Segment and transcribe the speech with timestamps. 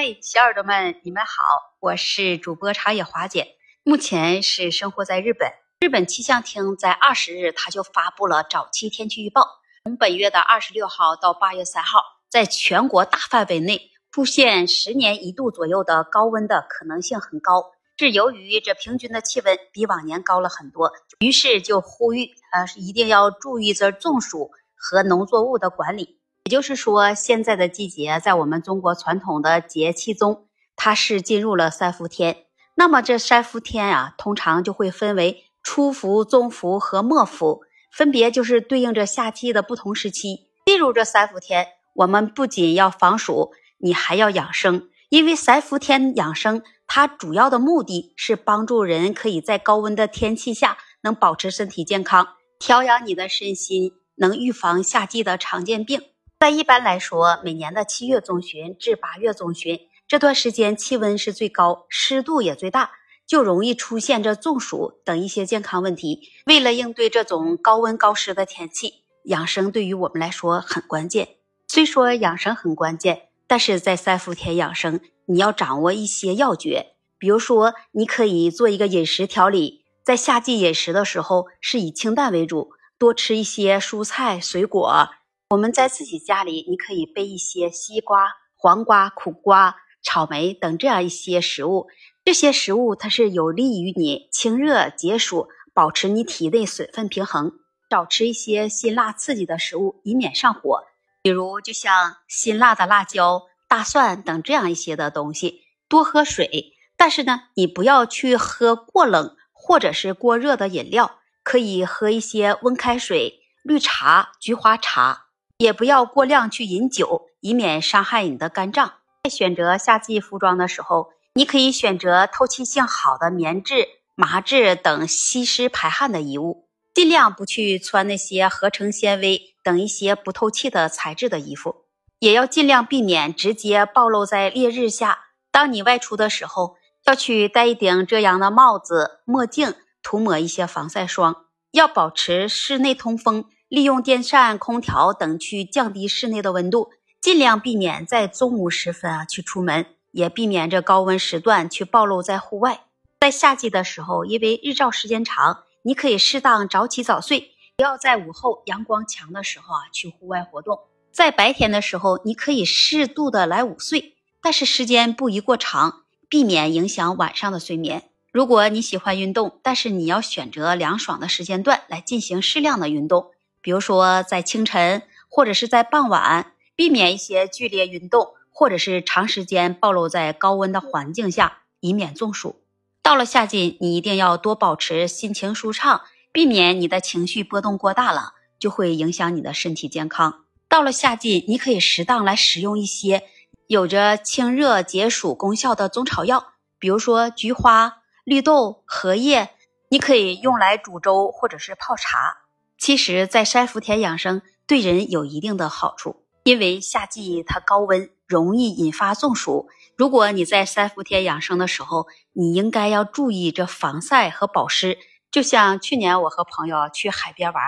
[0.00, 1.32] 嗨，小耳朵们，你们好，
[1.80, 5.50] 我是主播长野华姐，目前是生活在日本。
[5.80, 9.44] 日本气象厅在二十日，它就发布了早期天气预报，
[9.82, 11.98] 从本月的二十六号到八月三号，
[12.30, 17.72] 在全国大范围内出现十年一度左右的高温的可能性很高。
[17.98, 26.17] 是由于这平均的气温比往年高了很多，于是就呼吁呃一定要注意这中暑和农作物的管理。
[26.44, 32.44] 也就是说，现在的季节在我们中国传统的节气中，它是进入了三伏天。
[32.74, 40.48] 那么这三伏天啊，通常就会分为初伏、中伏和末伏，分别就是对应着夏季的不同时期。
[40.64, 52.28] 进入这三伏天，我们不仅要防暑，你还要养生，因为三伏天养生，它主要的目的是帮助人可以在高温的天气下能保持身体健康，
[52.58, 56.00] 调养你的身心，能预防夏季的常见病。
[56.40, 62.92] 在一般来说，每年的七月中旬至八月中旬这段时间，气温是最高，湿度也最大，
[63.26, 66.30] 就容易出现这中暑等一些健康问题。
[66.46, 71.28] 为了应对这种高温高湿的天气，养生对于我们来说很关键。
[71.66, 76.94] 虽说养生很关键，但是在三伏天养生，你要掌握一些要诀。
[77.18, 85.08] 比如说，你可以做一个饮食调理，在夏季饮食的时候是以清淡为主，多吃一些蔬菜水果。
[85.50, 91.86] 我们在自己家里，你可以备一些西瓜、黄瓜、苦瓜、草莓等这样一些食物。
[92.22, 97.52] 这些食物它是有利于你清热解暑，保持你体内水分平衡。
[97.88, 100.82] 少吃一些辛辣刺激的食物，以免上火。
[101.22, 105.62] 比如，就像辛辣的辣椒、大蒜等这样一些的东西。
[105.88, 115.27] 多喝水，但是呢，你不要去喝过冷或者是过热的饮料，可以喝一些温开水、绿茶、菊花茶。
[115.58, 118.94] 也不要过量去饮酒，以免伤害你的肝脏。
[119.24, 131.84] 在选择夏季服装的时候，你可以选择透气性好的棉质、麻质等吸湿排汗的衣物，尽量不去穿那些合成纤维等一些不透气的材质的衣服。
[132.20, 135.26] 也要尽量避免直接暴露在烈日下。
[135.50, 139.74] 当你外出的时候，要去戴一顶遮阳的帽子、墨镜，
[140.04, 143.46] 涂抹一些防晒霜，要保持室内通风。
[143.68, 146.90] 利用电扇、空调等去降低室内的温度，
[147.20, 152.84] 尽量避免在中午时分啊去出门，也避免这高温时段去暴露在户外。
[153.20, 160.78] 在夏季的时候，因为日照时间长，你可以适当早起早睡，不要在午后阳光强的时候啊去户外活动。
[161.12, 168.04] 在白天的时候，你可以适度的来午睡，但是时间不宜过长，避免影响晚上的睡眠。
[168.32, 173.32] 如果你喜欢运动，但是你要选择凉爽的时间段来进行适量的运动。
[173.60, 182.62] 比如说，在清晨或者是在傍晚，避免一些剧烈运动，或者是长时间暴露在高温的环境下，以免中暑。
[183.02, 190.44] 到了夏季，你一定要多保持心情舒畅，避免你的情绪波动过大了，就会影响你的身体健康。
[190.68, 193.24] 到了夏季，你可以适当来使用一些
[193.66, 199.50] 有着清热解暑功效的中草药，比如说菊花、绿豆、荷叶，
[199.88, 202.47] 你可以用来煮粥或者是泡茶。
[202.78, 209.68] 其实，在三伏天养生对人有一定的好处，因为夏季它高温容易引发中暑。
[209.96, 214.96] 如果你在三伏天养生的时候，你应该要注意这防晒和保湿。
[215.30, 217.62] 就像去年我和朋友去海边玩，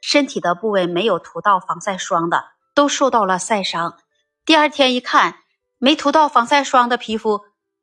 [0.00, 3.98] 身体的部位没有涂到防晒霜的，都受到了晒伤。
[4.46, 5.40] 第二天一看，
[5.78, 7.40] 没涂到防晒霜的皮肤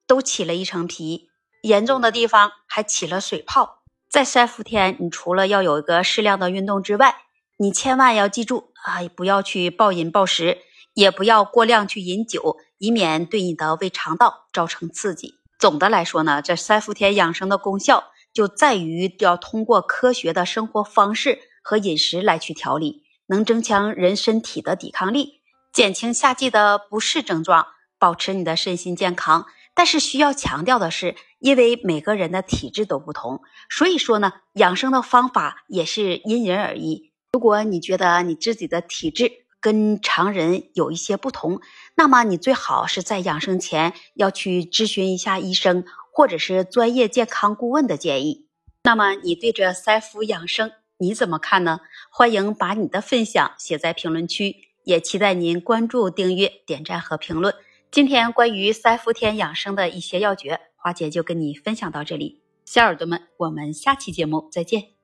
[0.07, 1.29] 都起了一层皮，
[1.61, 3.78] 严重的地方还起了水泡。
[4.09, 7.15] 在三伏天，你除了要有一个适量的运动之外，
[7.57, 10.57] 你千万要记住啊，不要去暴饮暴食，
[10.95, 15.35] 也不要过量去饮酒，以免对你的胃肠道造成刺激。
[15.59, 25.41] 总的来说呢，这三伏天养生的功效就在于要通过科学的生活方式和饮食来去调理，能增强人身体的抵抗力，
[25.71, 27.67] 减轻夏季的不适症状，
[27.99, 29.45] 保持你的身心健康。
[29.79, 33.39] 但是需要强调的是，因为每个人的体质都不同，
[33.69, 37.13] 所以说呢，养生的方法也是因人而异。
[37.31, 39.31] 如果你觉得你自己的体质
[39.61, 41.61] 跟常人有一些不同，
[41.95, 48.49] 那么你最好是在养生前要去咨询一下医生或者是专业健康顾问的建议。
[48.83, 51.79] 那么你对这三伏养生你怎么看呢？
[52.11, 57.55] 欢迎把你的分享写在评论区，也期待您关注、订阅、点赞和评论。
[57.91, 62.39] 今天关于三伏天养生的一些要诀，花姐就跟你分享到这里。
[62.63, 64.98] 小耳朵们，我们下期节目再见。